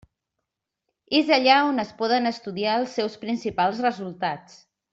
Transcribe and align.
És 1.19 1.29
allà 1.35 1.57
on 1.67 1.83
es 1.83 1.91
poden 1.99 2.29
estudiar 2.31 2.79
els 2.81 2.97
seus 3.01 3.19
principals 3.27 3.83
resultats. 3.89 4.59